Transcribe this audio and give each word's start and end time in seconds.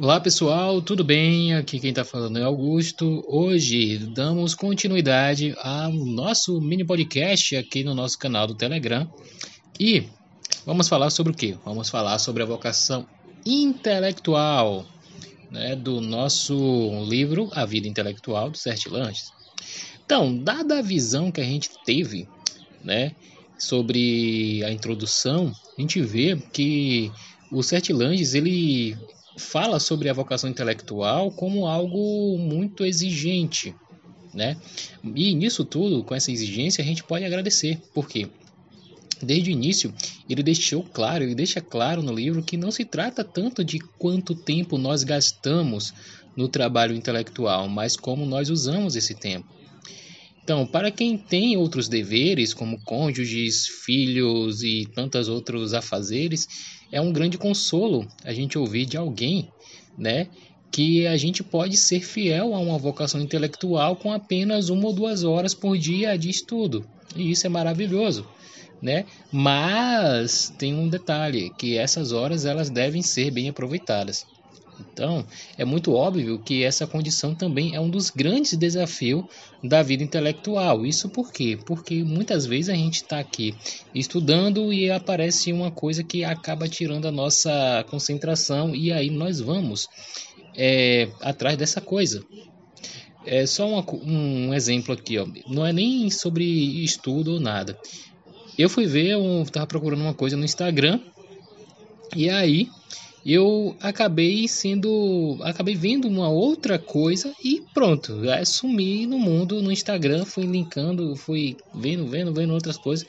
Olá 0.00 0.20
pessoal, 0.20 0.80
tudo 0.80 1.02
bem? 1.02 1.54
Aqui 1.54 1.80
quem 1.80 1.90
está 1.90 2.04
falando 2.04 2.38
é 2.38 2.44
Augusto. 2.44 3.24
Hoje 3.26 3.98
damos 3.98 4.54
continuidade 4.54 5.56
ao 5.60 5.90
nosso 5.90 6.60
mini 6.60 6.84
podcast 6.84 7.56
aqui 7.56 7.82
no 7.82 7.96
nosso 7.96 8.16
canal 8.16 8.46
do 8.46 8.54
Telegram. 8.54 9.12
E 9.78 10.04
vamos 10.64 10.88
falar 10.88 11.10
sobre 11.10 11.32
o 11.32 11.34
que? 11.34 11.58
Vamos 11.64 11.88
falar 11.88 12.20
sobre 12.20 12.44
a 12.44 12.46
vocação 12.46 13.08
intelectual 13.44 14.86
né, 15.50 15.74
do 15.74 16.00
nosso 16.00 16.54
livro 17.08 17.50
A 17.52 17.66
Vida 17.66 17.88
Intelectual 17.88 18.50
do 18.50 18.56
Sert 18.56 18.86
Lanches. 18.86 19.32
Então, 20.06 20.38
dada 20.38 20.78
a 20.78 20.82
visão 20.82 21.32
que 21.32 21.40
a 21.40 21.44
gente 21.44 21.70
teve 21.84 22.28
né, 22.84 23.16
sobre 23.58 24.62
a 24.62 24.70
introdução, 24.70 25.52
a 25.76 25.80
gente 25.80 26.00
vê 26.00 26.36
que 26.52 27.10
o 27.50 27.64
Sert 27.64 27.90
Langes 27.90 28.34
ele 28.34 28.96
fala 29.38 29.80
sobre 29.80 30.08
a 30.08 30.12
vocação 30.12 30.50
intelectual 30.50 31.30
como 31.30 31.66
algo 31.66 32.36
muito 32.38 32.84
exigente, 32.84 33.74
né? 34.34 34.56
E 35.14 35.34
nisso 35.34 35.64
tudo, 35.64 36.04
com 36.04 36.14
essa 36.14 36.30
exigência, 36.30 36.82
a 36.82 36.86
gente 36.86 37.04
pode 37.04 37.24
agradecer. 37.24 37.80
Por 37.94 38.08
quê? 38.08 38.28
Desde 39.22 39.50
o 39.50 39.52
início, 39.52 39.92
ele 40.28 40.42
deixou 40.42 40.82
claro, 40.82 41.24
ele 41.24 41.34
deixa 41.34 41.60
claro 41.60 42.02
no 42.02 42.12
livro 42.12 42.42
que 42.42 42.56
não 42.56 42.70
se 42.70 42.84
trata 42.84 43.24
tanto 43.24 43.64
de 43.64 43.78
quanto 43.98 44.34
tempo 44.34 44.78
nós 44.78 45.02
gastamos 45.02 45.92
no 46.36 46.48
trabalho 46.48 46.94
intelectual, 46.94 47.68
mas 47.68 47.96
como 47.96 48.24
nós 48.24 48.48
usamos 48.48 48.94
esse 48.94 49.14
tempo. 49.14 49.57
Então, 50.48 50.64
para 50.64 50.90
quem 50.90 51.18
tem 51.18 51.58
outros 51.58 51.90
deveres, 51.90 52.54
como 52.54 52.82
cônjuges, 52.82 53.66
filhos 53.84 54.62
e 54.62 54.88
tantos 54.94 55.28
outros 55.28 55.74
afazeres, 55.74 56.48
é 56.90 56.98
um 56.98 57.12
grande 57.12 57.36
consolo 57.36 58.08
a 58.24 58.32
gente 58.32 58.56
ouvir 58.56 58.86
de 58.86 58.96
alguém, 58.96 59.52
né, 59.98 60.26
que 60.70 61.06
a 61.06 61.18
gente 61.18 61.44
pode 61.44 61.76
ser 61.76 62.00
fiel 62.00 62.54
a 62.54 62.60
uma 62.60 62.78
vocação 62.78 63.20
intelectual 63.20 63.94
com 63.96 64.10
apenas 64.10 64.70
uma 64.70 64.86
ou 64.86 64.94
duas 64.94 65.22
horas 65.22 65.52
por 65.52 65.76
dia 65.76 66.16
de 66.16 66.30
estudo. 66.30 66.82
E 67.14 67.30
isso 67.30 67.46
é 67.46 67.50
maravilhoso, 67.50 68.26
né? 68.80 69.04
Mas 69.30 70.50
tem 70.58 70.72
um 70.74 70.88
detalhe, 70.88 71.52
que 71.58 71.76
essas 71.76 72.10
horas 72.10 72.46
elas 72.46 72.70
devem 72.70 73.02
ser 73.02 73.30
bem 73.30 73.50
aproveitadas. 73.50 74.24
Então, 74.80 75.24
é 75.56 75.64
muito 75.64 75.92
óbvio 75.92 76.38
que 76.38 76.62
essa 76.62 76.86
condição 76.86 77.34
também 77.34 77.74
é 77.74 77.80
um 77.80 77.90
dos 77.90 78.10
grandes 78.10 78.54
desafios 78.54 79.24
da 79.62 79.82
vida 79.82 80.02
intelectual. 80.02 80.86
Isso 80.86 81.08
por 81.08 81.32
quê? 81.32 81.58
Porque 81.64 82.02
muitas 82.04 82.46
vezes 82.46 82.68
a 82.68 82.74
gente 82.74 82.96
está 82.96 83.18
aqui 83.18 83.54
estudando 83.94 84.72
e 84.72 84.90
aparece 84.90 85.52
uma 85.52 85.70
coisa 85.70 86.02
que 86.02 86.24
acaba 86.24 86.68
tirando 86.68 87.06
a 87.06 87.12
nossa 87.12 87.84
concentração 87.90 88.74
e 88.74 88.92
aí 88.92 89.10
nós 89.10 89.40
vamos 89.40 89.88
é, 90.56 91.08
atrás 91.20 91.56
dessa 91.56 91.80
coisa. 91.80 92.22
É 93.26 93.44
só 93.46 93.68
uma, 93.68 93.84
um 94.04 94.54
exemplo 94.54 94.94
aqui, 94.94 95.18
ó. 95.18 95.26
não 95.48 95.66
é 95.66 95.72
nem 95.72 96.08
sobre 96.10 96.44
estudo 96.82 97.34
ou 97.34 97.40
nada. 97.40 97.78
Eu 98.56 98.68
fui 98.68 98.86
ver, 98.86 99.10
eu 99.10 99.42
estava 99.42 99.66
procurando 99.66 100.00
uma 100.00 100.14
coisa 100.14 100.36
no 100.36 100.44
Instagram 100.44 100.98
e 102.16 102.30
aí 102.30 102.68
eu 103.34 103.76
acabei 103.80 104.48
sendo. 104.48 105.38
acabei 105.42 105.74
vendo 105.74 106.08
uma 106.08 106.30
outra 106.30 106.78
coisa 106.78 107.34
e 107.44 107.62
pronto, 107.74 108.22
sumi 108.46 109.06
no 109.06 109.18
mundo 109.18 109.60
no 109.60 109.70
Instagram, 109.70 110.24
fui 110.24 110.44
linkando, 110.44 111.14
fui 111.14 111.56
vendo, 111.74 112.06
vendo, 112.06 112.32
vendo 112.32 112.54
outras 112.54 112.78
coisas. 112.78 113.06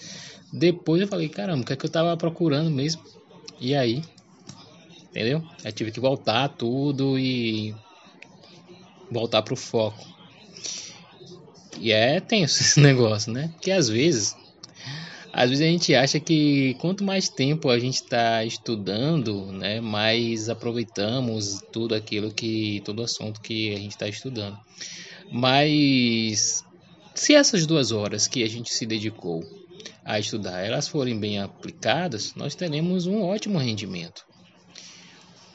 Depois 0.52 1.02
eu 1.02 1.08
falei, 1.08 1.30
caramba, 1.30 1.62
o 1.62 1.66
que 1.66 1.72
é 1.72 1.75
que 1.75 1.86
eu 1.86 1.90
tava 1.90 2.17
procurando 2.17 2.70
mesmo? 2.70 3.02
E 3.62 3.73
aí, 3.73 4.02
entendeu? 5.09 5.42
Eu 5.64 5.72
tive 5.72 5.92
que 5.92 6.00
voltar 6.00 6.50
tudo 6.50 7.17
e 7.17 7.73
voltar 9.09 9.42
pro 9.42 9.56
foco. 9.56 10.06
E 11.80 11.92
é 11.94 12.20
tenso 12.20 12.59
esse 12.62 12.80
negócio, 12.81 13.31
né? 13.31 13.50
Porque 13.53 13.72
às 13.72 13.88
vezes 13.88 14.36
às 15.31 15.50
vezes 15.50 15.66
a 15.66 15.69
gente 15.69 15.95
acha 15.95 16.19
que 16.19 16.75
quanto 16.75 17.03
mais 17.03 17.29
tempo 17.29 17.69
a 17.69 17.79
gente 17.79 17.95
está 17.95 18.44
estudando, 18.44 19.51
né, 19.51 19.79
mais 19.79 20.50
aproveitamos 20.50 21.62
tudo 21.72 21.95
aquilo 21.95 22.31
que, 22.31 22.81
todo 22.85 23.03
assunto 23.03 23.41
que 23.41 23.73
a 23.73 23.78
gente 23.78 23.91
está 23.91 24.07
estudando. 24.07 24.57
Mas 25.31 26.63
se 27.13 27.35
essas 27.35 27.66
duas 27.66 27.91
horas 27.91 28.28
que 28.28 28.44
a 28.44 28.47
gente 28.47 28.73
se 28.73 28.85
dedicou 28.85 29.44
a 30.03 30.19
estudar, 30.19 30.62
elas 30.62 30.88
forem 30.88 31.19
bem 31.19 31.39
aplicadas, 31.39 32.34
nós 32.35 32.56
teremos 32.56 33.06
um 33.06 33.22
ótimo 33.22 33.59
rendimento. 33.59 34.25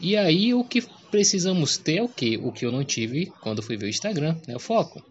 E 0.01 0.17
aí 0.17 0.55
o 0.55 0.63
que 0.63 0.83
precisamos 1.11 1.77
ter 1.77 1.97
é 1.97 2.03
o 2.03 2.09
que? 2.09 2.37
O 2.37 2.53
que 2.53 2.67
eu 2.67 2.73
não 2.73 2.85
tive 2.85 3.33
quando 3.41 3.63
fui 3.63 3.77
ver 3.77 3.87
o 3.87 3.89
Instagram, 3.89 4.37
né? 4.47 4.55
O 4.55 4.61
foco, 4.61 5.03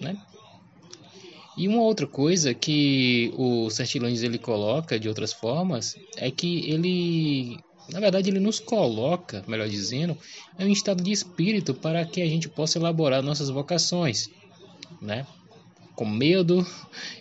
né? 0.00 0.16
E 1.58 1.66
uma 1.66 1.82
outra 1.82 2.06
coisa 2.06 2.54
que 2.54 3.32
o 3.36 3.68
Sertilandes 3.68 4.22
ele 4.22 4.38
coloca 4.38 4.96
de 4.96 5.08
outras 5.08 5.32
formas 5.32 5.96
é 6.16 6.30
que 6.30 6.70
ele, 6.70 7.58
na 7.90 7.98
verdade, 7.98 8.30
ele 8.30 8.38
nos 8.38 8.60
coloca, 8.60 9.44
melhor 9.48 9.68
dizendo, 9.68 10.16
em 10.56 10.66
um 10.66 10.72
estado 10.72 11.02
de 11.02 11.10
espírito 11.10 11.74
para 11.74 12.06
que 12.06 12.22
a 12.22 12.26
gente 12.26 12.48
possa 12.48 12.78
elaborar 12.78 13.24
nossas 13.24 13.50
vocações, 13.50 14.30
né? 15.02 15.26
Com 15.96 16.06
medo 16.06 16.64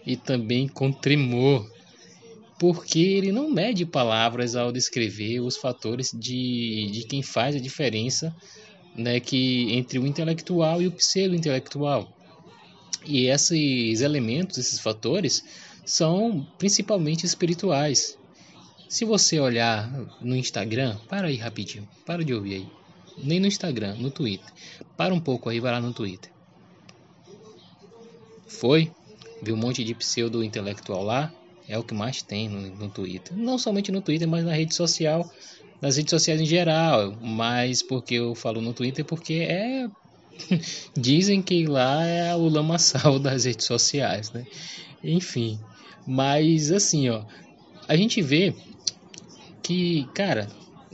e 0.05 0.15
também 0.15 0.67
com 0.67 0.91
tremor, 0.91 1.67
porque 2.59 2.99
ele 2.99 3.31
não 3.31 3.49
mede 3.49 3.87
palavras 3.87 4.55
ao 4.55 4.71
descrever 4.71 5.39
os 5.39 5.57
fatores 5.57 6.11
de, 6.13 6.91
de 6.91 7.07
quem 7.07 7.23
faz 7.23 7.55
a 7.55 7.59
diferença 7.59 8.31
né, 8.95 9.19
que 9.19 9.73
entre 9.73 9.97
o 9.97 10.05
intelectual 10.05 10.79
e 10.79 10.87
o 10.87 10.91
pseudo-intelectual. 10.91 12.16
E 13.07 13.27
esses 13.27 14.01
elementos, 14.01 14.57
esses 14.57 14.79
fatores, 14.79 15.43
são 15.85 16.45
principalmente 16.57 17.25
espirituais. 17.25 18.17
Se 18.89 19.05
você 19.05 19.39
olhar 19.39 19.89
no 20.21 20.35
Instagram, 20.35 20.97
para 21.07 21.27
aí 21.27 21.37
rapidinho, 21.37 21.87
para 22.05 22.23
de 22.23 22.33
ouvir 22.33 22.55
aí. 22.55 22.67
Nem 23.17 23.39
no 23.39 23.47
Instagram, 23.47 23.95
no 23.95 24.11
Twitter. 24.11 24.47
Para 24.95 25.13
um 25.13 25.19
pouco 25.19 25.49
aí, 25.49 25.59
vai 25.59 25.71
lá 25.71 25.79
no 25.79 25.93
Twitter. 25.93 26.31
Foi? 28.45 28.91
Viu 29.41 29.55
um 29.55 29.57
monte 29.57 29.83
de 29.83 29.93
pseudo 29.95 30.43
intelectual 30.43 31.03
lá? 31.03 31.33
É 31.67 31.77
o 31.77 31.83
que 31.83 31.93
mais 31.93 32.21
tem 32.21 32.49
no, 32.49 32.61
no 32.75 32.89
Twitter. 32.89 33.35
Não 33.37 33.57
somente 33.57 33.91
no 33.91 34.01
Twitter, 34.01 34.27
mas 34.27 34.43
na 34.43 34.53
rede 34.53 34.73
social, 34.73 35.29
nas 35.81 35.97
redes 35.97 36.11
sociais 36.11 36.39
em 36.39 36.45
geral. 36.45 37.15
Mas 37.21 37.81
porque 37.81 38.15
eu 38.15 38.35
falo 38.35 38.61
no 38.61 38.73
Twitter 38.73 39.03
porque 39.03 39.33
é 39.33 39.87
Dizem 40.95 41.41
que 41.41 41.65
lá 41.65 42.05
é 42.05 42.35
o 42.35 42.47
lamaçal 42.47 43.17
das 43.19 43.45
redes 43.45 43.65
sociais, 43.65 44.31
né? 44.31 44.45
Enfim, 45.03 45.59
mas 46.05 46.71
assim, 46.71 47.09
ó, 47.09 47.23
a 47.87 47.95
gente 47.95 48.21
vê 48.21 48.53
que, 49.61 50.07
cara, 50.13 50.47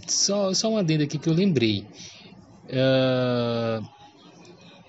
só, 0.07 0.53
só 0.53 0.69
uma 0.69 0.79
adenda 0.79 1.03
aqui 1.03 1.17
que 1.17 1.29
eu 1.29 1.33
lembrei. 1.33 1.85
Uh, 2.65 3.85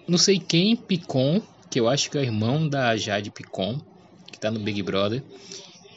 não 0.06 0.18
sei 0.18 0.38
quem, 0.38 0.76
Picon, 0.76 1.40
que 1.70 1.80
eu 1.80 1.88
acho 1.88 2.10
que 2.10 2.16
é 2.16 2.20
o 2.20 2.24
irmão 2.24 2.68
da 2.68 2.96
Jade 2.96 3.30
Picon, 3.30 3.80
que 4.30 4.38
tá 4.38 4.50
no 4.50 4.60
Big 4.60 4.82
Brother, 4.82 5.22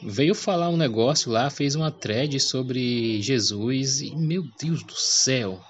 veio 0.02 0.34
falar 0.34 0.68
um 0.68 0.76
negócio 0.76 1.30
lá, 1.30 1.50
fez 1.50 1.74
uma 1.74 1.90
thread 1.90 2.38
sobre 2.40 3.20
Jesus 3.20 4.00
e, 4.00 4.14
meu 4.16 4.44
Deus 4.60 4.82
do 4.82 4.94
céu, 4.94 5.60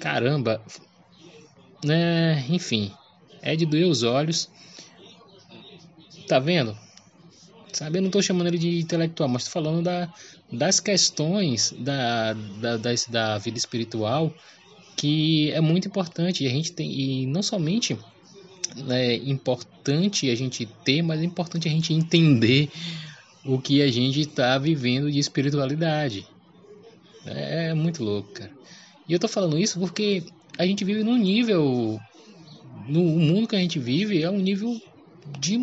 caramba, 0.00 0.62
né, 1.84 2.44
enfim, 2.48 2.92
é 3.42 3.54
de 3.56 3.66
doer 3.66 3.86
os 3.86 4.02
olhos. 4.02 4.48
Tá 6.28 6.38
vendo? 6.38 6.76
Sabe, 7.72 7.98
eu 7.98 8.02
não 8.02 8.08
estou 8.08 8.22
chamando 8.22 8.48
ele 8.48 8.58
de 8.58 8.80
intelectual, 8.80 9.28
mas 9.28 9.42
estou 9.42 9.62
falando 9.62 9.84
da, 9.84 10.12
das 10.50 10.80
questões 10.80 11.74
da, 11.78 12.32
da, 12.32 12.76
da, 12.76 12.90
da 13.08 13.38
vida 13.38 13.58
espiritual 13.58 14.32
que 14.96 15.52
é 15.52 15.60
muito 15.60 15.86
importante. 15.86 16.42
E 16.42 16.46
a 16.46 16.50
gente 16.50 16.72
tem, 16.72 16.90
e 16.90 17.26
não 17.26 17.42
somente 17.42 17.96
é 18.88 19.14
importante 19.16 20.30
a 20.30 20.34
gente 20.34 20.66
ter, 20.84 21.02
mas 21.02 21.20
é 21.20 21.24
importante 21.24 21.68
a 21.68 21.70
gente 21.70 21.92
entender 21.92 22.70
o 23.44 23.60
que 23.60 23.82
a 23.82 23.90
gente 23.90 24.20
está 24.20 24.58
vivendo 24.58 25.10
de 25.10 25.18
espiritualidade. 25.18 26.26
É, 27.24 27.68
é 27.68 27.74
muito 27.74 28.02
louco, 28.02 28.32
cara. 28.32 28.50
E 29.08 29.12
eu 29.12 29.18
tô 29.18 29.28
falando 29.28 29.58
isso 29.58 29.78
porque 29.78 30.24
a 30.58 30.66
gente 30.66 30.84
vive 30.84 31.02
num 31.02 31.16
nível. 31.16 32.00
No 32.88 33.02
mundo 33.02 33.48
que 33.48 33.56
a 33.56 33.58
gente 33.58 33.78
vive 33.78 34.22
é 34.22 34.30
um 34.30 34.38
nível 34.38 34.80
de. 35.38 35.58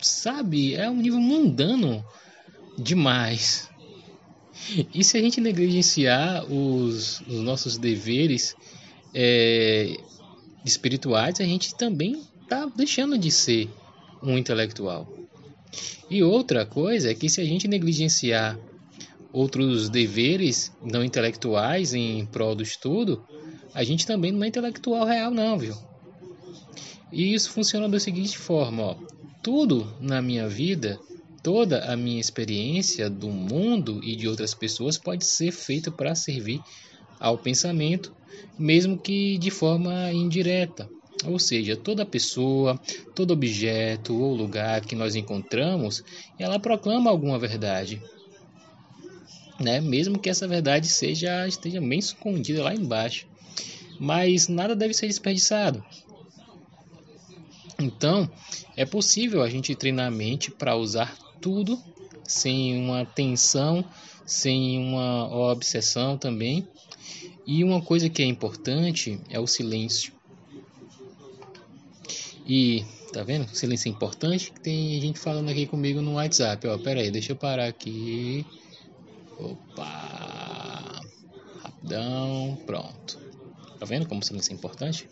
Sabe? 0.00 0.74
É 0.74 0.88
um 0.88 0.96
nível 0.96 1.20
mundano 1.20 2.04
demais. 2.78 3.68
E 4.94 5.02
se 5.02 5.16
a 5.16 5.20
gente 5.20 5.40
negligenciar 5.40 6.44
os, 6.44 7.20
os 7.20 7.40
nossos 7.40 7.78
deveres 7.78 8.54
é, 9.14 9.96
espirituais, 10.64 11.40
a 11.40 11.44
gente 11.44 11.74
também 11.74 12.22
está 12.42 12.66
deixando 12.66 13.16
de 13.16 13.30
ser 13.30 13.68
um 14.22 14.36
intelectual. 14.36 15.08
E 16.10 16.22
outra 16.22 16.66
coisa 16.66 17.10
é 17.10 17.14
que 17.14 17.28
se 17.28 17.40
a 17.40 17.44
gente 17.44 17.68
negligenciar 17.68 18.58
outros 19.32 19.88
deveres 19.88 20.72
não 20.82 21.04
intelectuais 21.04 21.94
em 21.94 22.24
prol 22.26 22.54
do 22.54 22.62
estudo, 22.62 23.22
a 23.78 23.84
gente 23.84 24.04
também 24.04 24.32
não 24.32 24.42
é 24.42 24.48
intelectual 24.48 25.06
real, 25.06 25.30
não, 25.30 25.56
viu? 25.56 25.72
E 27.12 27.32
isso 27.32 27.52
funciona 27.52 27.88
da 27.88 28.00
seguinte 28.00 28.36
forma: 28.36 28.82
ó, 28.82 28.96
tudo 29.40 29.86
na 30.00 30.20
minha 30.20 30.48
vida, 30.48 30.98
toda 31.44 31.84
a 31.84 31.96
minha 31.96 32.20
experiência 32.20 33.08
do 33.08 33.28
mundo 33.28 34.00
e 34.02 34.16
de 34.16 34.26
outras 34.26 34.52
pessoas 34.52 34.98
pode 34.98 35.24
ser 35.24 35.52
feita 35.52 35.92
para 35.92 36.16
servir 36.16 36.60
ao 37.20 37.38
pensamento, 37.38 38.12
mesmo 38.58 38.98
que 38.98 39.38
de 39.38 39.48
forma 39.48 40.10
indireta. 40.12 40.90
Ou 41.24 41.38
seja, 41.38 41.76
toda 41.76 42.04
pessoa, 42.04 42.80
todo 43.14 43.30
objeto 43.30 44.12
ou 44.20 44.34
lugar 44.34 44.80
que 44.80 44.96
nós 44.96 45.14
encontramos, 45.14 46.02
ela 46.36 46.58
proclama 46.58 47.10
alguma 47.10 47.38
verdade. 47.38 48.02
Né? 49.60 49.80
Mesmo 49.80 50.18
que 50.18 50.28
essa 50.28 50.48
verdade 50.48 50.88
seja 50.88 51.46
esteja 51.46 51.80
bem 51.80 52.00
escondida 52.00 52.64
lá 52.64 52.74
embaixo. 52.74 53.28
Mas 53.98 54.48
nada 54.48 54.76
deve 54.76 54.94
ser 54.94 55.06
desperdiçado. 55.06 55.84
Então, 57.80 58.28
é 58.76 58.84
possível 58.84 59.42
a 59.42 59.48
gente 59.48 59.74
treinar 59.74 60.08
a 60.08 60.10
mente 60.10 60.50
para 60.50 60.76
usar 60.76 61.16
tudo 61.40 61.80
sem 62.24 62.76
uma 62.76 63.04
tensão, 63.04 63.84
sem 64.26 64.78
uma 64.78 65.28
obsessão 65.50 66.18
também. 66.18 66.66
E 67.46 67.64
uma 67.64 67.80
coisa 67.80 68.08
que 68.08 68.22
é 68.22 68.26
importante 68.26 69.18
é 69.30 69.40
o 69.40 69.46
silêncio. 69.46 70.12
E 72.46 72.84
tá 73.12 73.22
vendo? 73.22 73.48
Silêncio 73.54 73.88
é 73.88 73.92
importante. 73.92 74.52
Tem 74.62 75.00
gente 75.00 75.18
falando 75.18 75.48
aqui 75.48 75.66
comigo 75.66 76.00
no 76.00 76.14
WhatsApp. 76.14 76.66
Ó, 76.66 76.76
pera 76.78 77.00
aí, 77.00 77.10
deixa 77.10 77.32
eu 77.32 77.36
parar 77.36 77.66
aqui. 77.66 78.44
Opa! 79.38 81.00
Rapidão, 81.62 82.58
pronto. 82.66 83.27
Tá 83.78 83.86
vendo 83.86 84.06
como 84.06 84.22
silêncio 84.22 84.52
é 84.52 84.54
importante? 84.54 85.08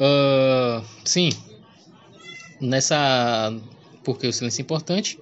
Uh, 0.00 0.84
sim, 1.04 1.30
nessa 2.60 3.52
porque 4.02 4.26
o 4.26 4.32
silêncio 4.32 4.60
é 4.60 4.64
importante 4.64 5.18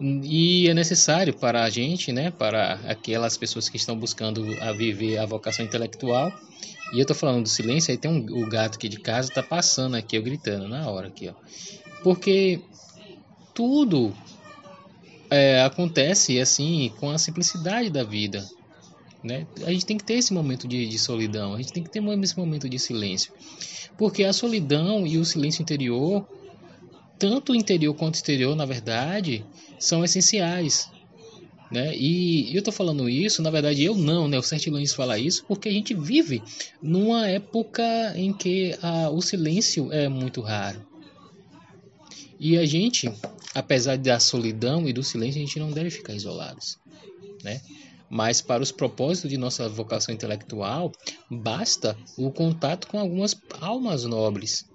e 0.00 0.68
é 0.68 0.74
necessário 0.74 1.32
para 1.32 1.64
a 1.64 1.70
gente, 1.70 2.12
né, 2.12 2.30
para 2.30 2.74
aquelas 2.86 3.36
pessoas 3.38 3.68
que 3.68 3.78
estão 3.78 3.96
buscando 3.96 4.44
a 4.60 4.72
viver 4.72 5.18
a 5.18 5.24
vocação 5.24 5.64
intelectual 5.64 6.32
e 6.92 7.00
eu 7.00 7.06
tô 7.06 7.14
falando 7.14 7.42
do 7.42 7.48
silêncio, 7.48 7.90
aí 7.90 7.98
tem 7.98 8.10
um, 8.10 8.42
o 8.42 8.48
gato 8.48 8.76
aqui 8.76 8.88
de 8.88 8.98
casa 8.98 9.32
tá 9.32 9.42
passando 9.42 9.94
aqui, 9.96 10.16
eu 10.16 10.22
gritando 10.22 10.68
na 10.68 10.88
hora 10.88 11.08
aqui, 11.08 11.28
ó. 11.28 11.34
Porque 12.02 12.60
tudo 13.54 14.14
é, 15.30 15.62
acontece 15.62 16.40
assim 16.40 16.90
com 16.98 17.10
a 17.10 17.18
simplicidade 17.18 17.90
da 17.90 18.02
vida, 18.02 18.44
né? 19.22 19.46
A 19.64 19.72
gente 19.72 19.86
tem 19.86 19.96
que 19.96 20.04
ter 20.04 20.14
esse 20.14 20.32
momento 20.32 20.66
de, 20.66 20.86
de 20.86 20.98
solidão, 20.98 21.54
a 21.54 21.58
gente 21.58 21.72
tem 21.72 21.82
que 21.82 21.90
ter 21.90 22.02
esse 22.02 22.36
momento 22.36 22.68
de 22.68 22.78
silêncio, 22.78 23.32
porque 23.96 24.24
a 24.24 24.32
solidão 24.32 25.06
e 25.06 25.18
o 25.18 25.24
silêncio 25.24 25.62
interior, 25.62 26.26
tanto 27.18 27.54
interior 27.54 27.94
quanto 27.94 28.14
exterior, 28.14 28.54
na 28.54 28.64
verdade, 28.64 29.44
são 29.78 30.04
essenciais 30.04 30.90
né? 31.70 31.94
E 31.94 32.54
eu 32.54 32.60
estou 32.60 32.72
falando 32.72 33.08
isso, 33.08 33.42
na 33.42 33.50
verdade 33.50 33.84
eu 33.84 33.94
não, 33.94 34.26
né? 34.26 34.38
o 34.38 34.42
Sertilões 34.42 34.92
fala 34.92 35.18
isso 35.18 35.44
porque 35.46 35.68
a 35.68 35.72
gente 35.72 35.94
vive 35.94 36.42
numa 36.82 37.28
época 37.28 37.84
em 38.16 38.32
que 38.32 38.76
a, 38.80 39.10
o 39.10 39.20
silêncio 39.20 39.92
é 39.92 40.08
muito 40.08 40.40
raro. 40.40 40.86
E 42.40 42.56
a 42.56 42.64
gente, 42.64 43.12
apesar 43.54 43.98
da 43.98 44.18
solidão 44.18 44.88
e 44.88 44.92
do 44.92 45.02
silêncio, 45.02 45.42
a 45.42 45.44
gente 45.44 45.58
não 45.58 45.70
deve 45.70 45.90
ficar 45.90 46.14
isolados. 46.14 46.78
Né? 47.42 47.60
Mas 48.10 48.40
para 48.40 48.62
os 48.62 48.72
propósitos 48.72 49.30
de 49.30 49.36
nossa 49.36 49.68
vocação 49.68 50.14
intelectual, 50.14 50.92
basta 51.30 51.96
o 52.16 52.30
contato 52.30 52.86
com 52.88 52.98
algumas 52.98 53.36
almas 53.60 54.04
nobres. 54.04 54.66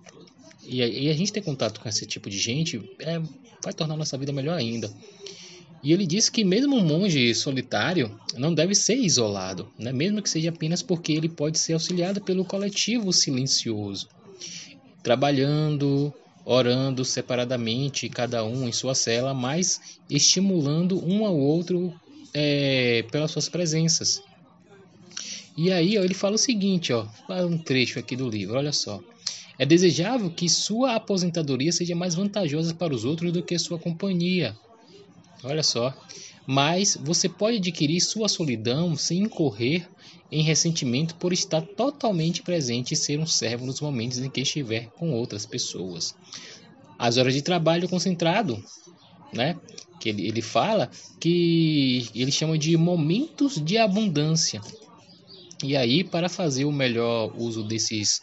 E 0.65 0.81
a, 0.81 0.87
e 0.87 1.09
a 1.09 1.13
gente 1.13 1.33
ter 1.33 1.41
contato 1.41 1.79
com 1.79 1.89
esse 1.89 2.05
tipo 2.05 2.29
de 2.29 2.37
gente 2.37 2.81
é, 2.99 3.19
vai 3.63 3.73
tornar 3.73 3.97
nossa 3.97 4.17
vida 4.17 4.31
melhor 4.31 4.57
ainda. 4.57 4.91
E 5.83 5.91
ele 5.91 6.07
diz 6.07 6.29
que 6.29 6.45
mesmo 6.45 6.77
um 6.77 6.85
monge 6.85 7.35
solitário 7.35 8.17
não 8.37 8.53
deve 8.53 8.73
ser 8.73 8.95
isolado, 8.95 9.69
né? 9.77 9.91
mesmo 9.91 10.21
que 10.21 10.29
seja 10.29 10.49
apenas 10.49 10.81
porque 10.81 11.11
ele 11.11 11.27
pode 11.27 11.59
ser 11.59 11.73
auxiliado 11.73 12.21
pelo 12.21 12.45
coletivo 12.45 13.11
silencioso, 13.11 14.07
trabalhando, 15.03 16.13
orando 16.45 17.03
separadamente, 17.03 18.07
cada 18.07 18.45
um 18.45 18.65
em 18.65 18.71
sua 18.71 18.95
cela, 18.95 19.33
mas 19.33 19.99
estimulando 20.09 21.05
um 21.05 21.25
ao 21.25 21.37
outro 21.37 21.93
é, 22.33 23.03
pelas 23.11 23.31
suas 23.31 23.47
presenças. 23.47 24.21
E 25.55 25.71
aí 25.71 25.97
ó, 25.97 26.03
ele 26.03 26.13
fala 26.13 26.35
o 26.35 26.39
seguinte, 26.39 26.91
ó, 26.91 27.05
um 27.45 27.57
trecho 27.57 27.99
aqui 27.99 28.15
do 28.15 28.29
livro, 28.29 28.57
olha 28.57 28.71
só. 28.71 28.99
É 29.57 29.65
desejável 29.65 30.31
que 30.31 30.49
sua 30.49 30.95
aposentadoria 30.95 31.71
seja 31.71 31.95
mais 31.95 32.15
vantajosa 32.15 32.73
para 32.73 32.93
os 32.93 33.05
outros 33.05 33.31
do 33.31 33.43
que 33.43 33.57
sua 33.59 33.77
companhia, 33.77 34.57
Olha 35.43 35.61
só. 35.61 35.93
Mas 36.47 36.97
você 37.01 37.27
pode 37.29 37.57
adquirir 37.57 38.01
sua 38.01 38.27
solidão 38.27 38.95
sem 38.95 39.23
incorrer 39.23 39.87
em 40.31 40.41
ressentimento 40.41 41.15
por 41.15 41.31
estar 41.31 41.61
totalmente 41.61 42.41
presente 42.41 42.93
e 42.93 42.97
ser 42.97 43.19
um 43.19 43.25
servo 43.25 43.65
nos 43.65 43.79
momentos 43.79 44.17
em 44.19 44.29
que 44.29 44.41
estiver 44.41 44.87
com 44.97 45.11
outras 45.11 45.45
pessoas. 45.45 46.15
As 46.97 47.17
horas 47.17 47.33
de 47.33 47.41
trabalho 47.41 47.87
concentrado, 47.87 48.61
né? 49.33 49.57
Que 49.99 50.09
ele, 50.09 50.27
ele 50.27 50.41
fala 50.41 50.89
que 51.19 52.07
ele 52.13 52.31
chama 52.31 52.57
de 52.57 52.75
momentos 52.77 53.63
de 53.63 53.77
abundância. 53.77 54.61
E 55.63 55.77
aí, 55.77 56.03
para 56.03 56.27
fazer 56.27 56.65
o 56.65 56.71
melhor 56.71 57.33
uso 57.37 57.63
desses 57.63 58.21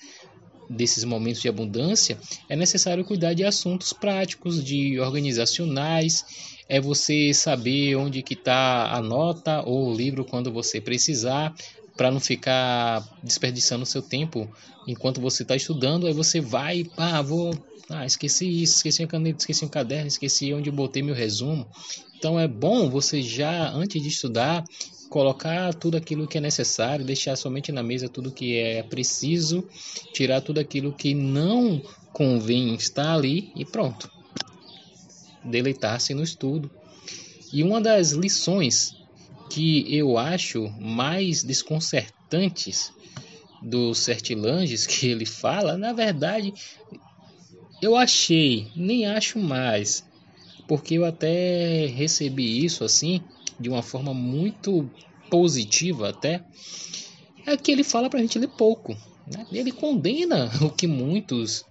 desses 0.69 1.03
momentos 1.03 1.43
de 1.43 1.49
abundância, 1.49 2.17
é 2.49 2.55
necessário 2.55 3.05
cuidar 3.05 3.35
de 3.35 3.45
assuntos 3.45 3.93
práticos, 3.93 4.63
de 4.63 5.01
organizacionais 5.01 6.25
é 6.71 6.81
você 6.81 7.35
saber 7.35 7.97
onde 7.97 8.23
que 8.23 8.35
está 8.35 8.93
a 8.95 9.03
nota 9.03 9.61
ou 9.67 9.89
o 9.89 9.95
livro 9.95 10.25
quando 10.25 10.53
você 10.53 10.81
precisar, 10.81 11.53
para 12.01 12.11
não 12.11 12.19
ficar 12.19 13.07
desperdiçando 13.23 13.85
seu 13.85 14.01
tempo 14.01 14.51
enquanto 14.89 15.21
você 15.21 15.43
está 15.43 15.55
estudando. 15.55 16.07
Aí 16.07 16.15
você 16.15 16.41
vai, 16.41 16.87
ah, 16.97 17.21
vou, 17.21 17.55
ah, 17.91 18.07
esqueci 18.07 18.63
isso, 18.63 18.77
esqueci 18.77 19.03
a 19.03 19.07
caneta, 19.07 19.41
esqueci 19.41 19.67
o 19.67 19.69
caderno, 19.69 20.09
esqueci 20.09 20.55
onde 20.55 20.71
botei 20.71 21.03
meu 21.03 21.15
resumo. 21.15 21.69
Então 22.17 22.41
é 22.41 22.49
bom 22.49 22.89
você 22.89 23.21
já 23.21 23.71
antes 23.71 24.01
de 24.01 24.09
estudar 24.09 24.65
colocar 25.11 25.75
tudo 25.75 25.99
aquilo 25.99 26.27
que 26.27 26.39
é 26.39 26.41
necessário, 26.41 27.05
deixar 27.05 27.37
somente 27.37 27.71
na 27.71 27.83
mesa 27.83 28.09
tudo 28.09 28.33
que 28.33 28.57
é 28.57 28.83
preciso, 28.83 29.69
tirar 30.15 30.41
tudo 30.41 30.59
aquilo 30.59 30.95
que 30.95 31.13
não 31.13 31.83
convém 32.15 32.75
estar 32.77 33.13
ali 33.13 33.53
e 33.55 33.63
pronto 33.63 34.11
deleitar-se 35.45 36.15
no 36.15 36.23
estudo. 36.23 36.71
E 37.53 37.63
uma 37.63 37.79
das 37.79 38.13
lições 38.13 39.00
que 39.51 39.85
eu 39.95 40.17
acho 40.17 40.73
mais 40.81 41.43
desconcertantes 41.43 42.93
dos 43.61 43.99
Sertilanges 43.99 44.87
que 44.87 45.09
ele 45.09 45.27
fala, 45.27 45.77
na 45.77 45.93
verdade, 45.93 46.55
eu 47.83 47.97
achei, 47.97 48.69
nem 48.77 49.07
acho 49.07 49.39
mais, 49.39 50.05
porque 50.69 50.95
eu 50.95 51.05
até 51.05 51.87
recebi 51.87 52.65
isso 52.65 52.85
assim, 52.85 53.21
de 53.59 53.69
uma 53.69 53.83
forma 53.83 54.15
muito 54.15 54.89
positiva 55.29 56.11
até, 56.11 56.43
é 57.45 57.57
que 57.57 57.73
ele 57.73 57.85
fala 57.85 58.09
para 58.09 58.21
a 58.21 58.23
gente 58.23 58.39
ler 58.39 58.49
pouco. 58.49 58.97
Né? 59.27 59.47
Ele 59.53 59.73
condena 59.73 60.51
o 60.63 60.71
que 60.71 60.87
muitos 60.87 61.65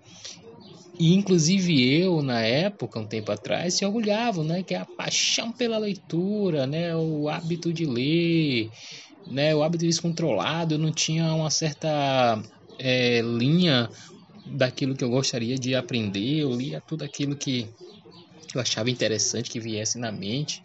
e 0.99 1.13
inclusive 1.13 1.81
eu, 1.97 2.21
na 2.21 2.41
época, 2.41 2.99
um 2.99 3.07
tempo 3.07 3.31
atrás, 3.31 3.75
se 3.75 3.85
orgulhava, 3.85 4.43
né? 4.43 4.61
Que 4.63 4.75
é 4.75 4.79
a 4.79 4.85
paixão 4.85 5.49
pela 5.49 5.77
leitura, 5.77 6.67
né? 6.67 6.93
O 6.93 7.29
hábito 7.29 7.71
de 7.71 7.85
ler, 7.85 8.69
né? 9.25 9.55
O 9.55 9.63
hábito 9.63 9.85
descontrolado, 9.85 10.75
eu 10.75 10.77
não 10.77 10.91
tinha 10.91 11.33
uma 11.33 11.49
certa 11.49 12.43
é, 12.77 13.21
linha 13.21 13.89
daquilo 14.45 14.93
que 14.93 15.03
eu 15.03 15.09
gostaria 15.09 15.57
de 15.57 15.73
aprender, 15.73 16.39
eu 16.39 16.53
lia 16.53 16.81
tudo 16.81 17.03
aquilo 17.03 17.33
que 17.33 17.69
eu 18.53 18.59
achava 18.59 18.89
interessante 18.89 19.49
que 19.49 19.59
viesse 19.59 19.97
na 19.97 20.11
mente. 20.11 20.61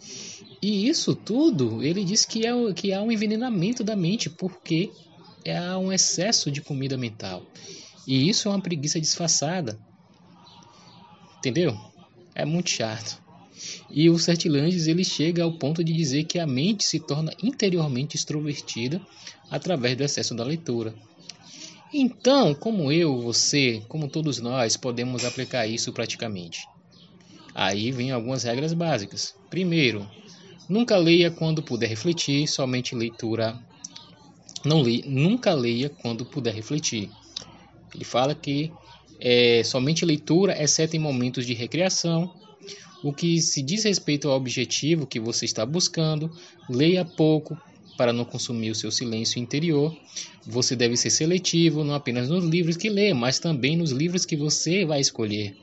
E 0.60 0.88
isso 0.88 1.14
tudo, 1.14 1.80
ele 1.80 2.02
diz 2.02 2.24
que, 2.24 2.44
é, 2.44 2.72
que 2.72 2.92
há 2.92 3.00
um 3.00 3.12
envenenamento 3.12 3.84
da 3.84 3.94
mente, 3.94 4.28
porque 4.28 4.90
há 5.46 5.78
um 5.78 5.92
excesso 5.92 6.50
de 6.50 6.60
comida 6.60 6.96
mental. 6.96 7.46
E 8.04 8.28
isso 8.28 8.48
é 8.48 8.50
uma 8.50 8.60
preguiça 8.60 9.00
disfarçada. 9.00 9.78
Entendeu? 11.44 11.78
É 12.34 12.42
muito 12.46 12.70
chato. 12.70 13.22
E 13.90 14.08
o 14.08 14.18
Sertilanges 14.18 14.86
ele 14.86 15.04
chega 15.04 15.42
ao 15.42 15.52
ponto 15.52 15.84
de 15.84 15.92
dizer 15.92 16.24
que 16.24 16.38
a 16.38 16.46
mente 16.46 16.84
se 16.84 16.98
torna 16.98 17.34
interiormente 17.42 18.16
extrovertida 18.16 18.98
através 19.50 19.94
do 19.94 20.04
excesso 20.04 20.34
da 20.34 20.42
leitura. 20.42 20.94
Então, 21.92 22.54
como 22.54 22.90
eu, 22.90 23.20
você, 23.20 23.82
como 23.88 24.08
todos 24.08 24.40
nós, 24.40 24.78
podemos 24.78 25.22
aplicar 25.22 25.66
isso 25.66 25.92
praticamente? 25.92 26.66
Aí 27.54 27.92
vem 27.92 28.10
algumas 28.10 28.42
regras 28.44 28.72
básicas. 28.72 29.34
Primeiro, 29.50 30.08
nunca 30.66 30.96
leia 30.96 31.30
quando 31.30 31.62
puder 31.62 31.90
refletir, 31.90 32.48
somente 32.48 32.94
leitura 32.94 33.54
não 34.64 34.80
le, 34.80 35.04
nunca 35.06 35.52
leia 35.52 35.90
quando 35.90 36.24
puder 36.24 36.54
refletir. 36.54 37.10
Ele 37.94 38.04
fala 38.04 38.34
que 38.34 38.72
é, 39.20 39.62
somente 39.64 40.04
leitura, 40.04 40.60
exceto 40.62 40.96
em 40.96 40.98
momentos 40.98 41.46
de 41.46 41.54
recreação. 41.54 42.32
O 43.02 43.12
que 43.12 43.40
se 43.40 43.62
diz 43.62 43.84
respeito 43.84 44.28
ao 44.28 44.36
objetivo 44.36 45.06
que 45.06 45.20
você 45.20 45.44
está 45.44 45.64
buscando, 45.66 46.30
leia 46.68 47.04
pouco 47.04 47.56
para 47.96 48.12
não 48.12 48.24
consumir 48.24 48.70
o 48.70 48.74
seu 48.74 48.90
silêncio 48.90 49.38
interior. 49.38 49.94
Você 50.46 50.74
deve 50.74 50.96
ser 50.96 51.10
seletivo 51.10 51.84
não 51.84 51.94
apenas 51.94 52.28
nos 52.28 52.44
livros 52.44 52.76
que 52.76 52.88
lê, 52.88 53.12
mas 53.14 53.38
também 53.38 53.76
nos 53.76 53.90
livros 53.90 54.24
que 54.24 54.36
você 54.36 54.84
vai 54.84 55.00
escolher. 55.00 55.54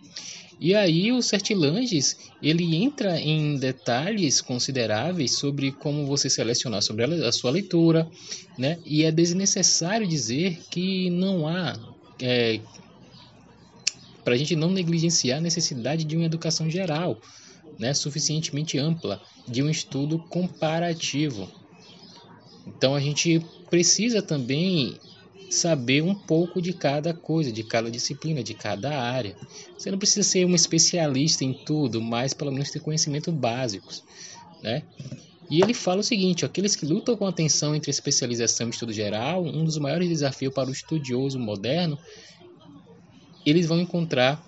E 0.60 0.76
aí 0.76 1.12
o 1.12 1.24
Certilanges, 1.24 2.16
ele 2.40 2.76
entra 2.76 3.20
em 3.20 3.58
detalhes 3.58 4.42
consideráveis 4.42 5.40
sobre 5.40 5.72
como 5.72 6.06
você 6.06 6.30
selecionar 6.30 6.84
sobre 6.84 7.04
a 7.04 7.32
sua 7.32 7.50
leitura, 7.50 8.08
né? 8.60 8.78
E 8.86 9.04
é 9.04 9.12
desnecessário 9.12 10.08
dizer 10.08 10.60
que 10.70 11.10
não 11.10 11.48
há 11.48 11.76
é, 12.22 12.60
para 14.24 14.34
a 14.34 14.38
gente 14.38 14.56
não 14.56 14.70
negligenciar 14.70 15.38
a 15.38 15.42
necessidade 15.42 16.04
de 16.04 16.16
uma 16.16 16.26
educação 16.26 16.70
geral, 16.70 17.20
né, 17.80 17.94
suficientemente 17.94 18.78
ampla, 18.78 19.22
de 19.48 19.64
um 19.64 19.70
estudo 19.70 20.20
comparativo. 20.20 21.50
Então 22.68 22.96
a 22.96 23.00
gente 23.00 23.44
precisa 23.70 24.22
também 24.22 24.98
saber 25.50 26.02
um 26.02 26.16
pouco 26.16 26.62
de 26.62 26.74
cada 26.74 27.14
coisa, 27.14 27.52
de 27.52 27.64
cada 27.64 27.92
disciplina, 27.92 28.42
de 28.42 28.54
cada 28.54 28.98
área. 29.02 29.36
Você 29.78 29.92
não 29.92 29.98
precisa 29.98 30.24
ser 30.24 30.46
um 30.46 30.56
especialista 30.56 31.44
em 31.44 31.54
tudo, 31.54 32.02
mas 32.02 32.34
pelo 32.34 32.52
menos 32.52 32.72
ter 32.72 32.80
conhecimentos 32.80 33.34
básicos, 33.34 34.04
né? 34.64 34.84
E 35.50 35.62
ele 35.62 35.74
fala 35.74 36.00
o 36.00 36.04
seguinte: 36.04 36.46
aqueles 36.46 36.76
que 36.76 36.86
lutam 36.86 37.18
com 37.18 37.28
a 37.28 37.34
tensão 37.34 37.76
entre 37.76 37.92
especialização 37.92 38.68
e 38.68 38.70
estudo 38.70 38.94
geral, 38.94 39.44
um 39.44 39.66
dos 39.66 39.78
maiores 39.78 40.08
desafios 40.08 40.54
para 40.54 40.70
o 40.70 40.72
estudioso 40.72 41.38
moderno, 41.38 42.00
eles 43.46 43.66
vão 43.66 43.80
encontrar 43.80 44.44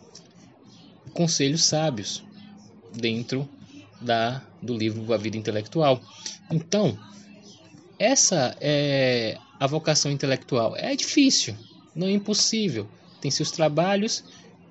conselhos 1.13 1.63
sábios 1.63 2.23
dentro 2.93 3.47
da 4.01 4.41
do 4.61 4.77
livro 4.77 5.13
A 5.13 5.17
Vida 5.17 5.37
Intelectual. 5.37 6.01
Então, 6.49 6.97
essa 7.99 8.55
é 8.61 9.37
a 9.59 9.67
vocação 9.67 10.11
intelectual. 10.11 10.75
É 10.77 10.95
difícil, 10.95 11.55
não 11.95 12.07
é 12.07 12.11
impossível. 12.11 12.87
Tem 13.19 13.29
seus 13.29 13.51
trabalhos, 13.51 14.23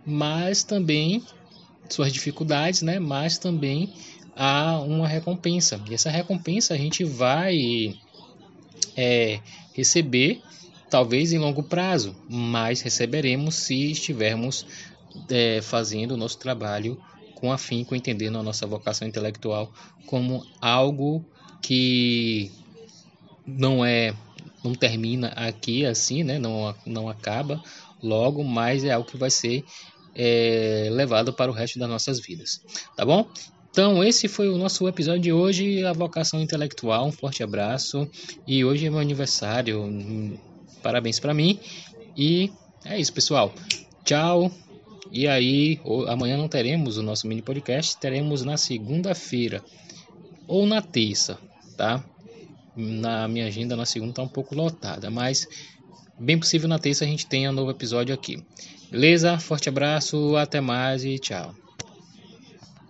mas 0.04 0.64
também 0.64 1.22
suas 1.88 2.12
dificuldades, 2.12 2.82
né? 2.82 2.98
Mas 2.98 3.38
também 3.38 3.92
há 4.34 4.80
uma 4.80 5.06
recompensa. 5.06 5.80
E 5.88 5.94
essa 5.94 6.10
recompensa 6.10 6.74
a 6.74 6.76
gente 6.76 7.04
vai 7.04 7.94
é, 8.96 9.40
receber, 9.74 10.42
talvez 10.92 11.32
em 11.32 11.38
longo 11.38 11.62
prazo, 11.62 12.14
mas 12.28 12.82
receberemos 12.82 13.54
se 13.54 13.92
estivermos 13.92 14.66
é, 15.30 15.62
fazendo 15.62 16.12
o 16.12 16.16
nosso 16.18 16.36
trabalho 16.38 17.00
com 17.34 17.50
afinco, 17.50 17.96
entendendo 17.96 18.38
a 18.38 18.42
nossa 18.42 18.66
vocação 18.66 19.08
intelectual 19.08 19.72
como 20.06 20.44
algo 20.60 21.24
que 21.62 22.52
não 23.46 23.82
é 23.82 24.14
não 24.62 24.74
termina 24.74 25.28
aqui 25.28 25.86
assim, 25.86 26.22
né? 26.22 26.38
Não, 26.38 26.74
não 26.84 27.08
acaba 27.08 27.64
logo, 28.02 28.44
mas 28.44 28.84
é 28.84 28.92
algo 28.92 29.08
que 29.08 29.16
vai 29.16 29.30
ser 29.30 29.64
é, 30.14 30.88
levado 30.92 31.32
para 31.32 31.50
o 31.50 31.54
resto 31.54 31.78
das 31.78 31.88
nossas 31.88 32.20
vidas, 32.20 32.62
tá 32.94 33.06
bom? 33.06 33.26
Então, 33.70 34.04
esse 34.04 34.28
foi 34.28 34.50
o 34.50 34.58
nosso 34.58 34.86
episódio 34.86 35.22
de 35.22 35.32
hoje, 35.32 35.82
a 35.86 35.94
vocação 35.94 36.42
intelectual. 36.42 37.06
Um 37.06 37.12
forte 37.12 37.42
abraço. 37.42 38.06
E 38.46 38.62
hoje 38.62 38.84
é 38.84 38.90
meu 38.90 38.98
aniversário. 38.98 39.88
Parabéns 40.82 41.18
para 41.18 41.34
mim. 41.34 41.58
E 42.16 42.52
é 42.84 43.00
isso, 43.00 43.12
pessoal. 43.12 43.52
Tchau. 44.04 44.50
E 45.10 45.28
aí, 45.28 45.80
amanhã 46.08 46.36
não 46.36 46.48
teremos 46.48 46.96
o 46.96 47.02
nosso 47.02 47.26
mini 47.26 47.42
podcast, 47.42 47.98
teremos 47.98 48.42
na 48.44 48.56
segunda-feira 48.56 49.62
ou 50.46 50.66
na 50.66 50.80
terça, 50.80 51.38
tá? 51.76 52.02
na 52.76 53.28
minha 53.28 53.46
agenda 53.46 53.76
na 53.76 53.84
segunda 53.84 54.12
está 54.12 54.22
um 54.22 54.28
pouco 54.28 54.54
lotada, 54.54 55.10
mas 55.10 55.46
bem 56.18 56.38
possível 56.38 56.68
na 56.68 56.78
terça 56.78 57.04
a 57.04 57.08
gente 57.08 57.26
tenha 57.26 57.50
um 57.50 57.52
novo 57.52 57.70
episódio 57.70 58.14
aqui. 58.14 58.42
Beleza? 58.90 59.38
Forte 59.38 59.68
abraço, 59.68 60.36
até 60.36 60.60
mais 60.60 61.04
e 61.04 61.18
tchau. 61.18 61.54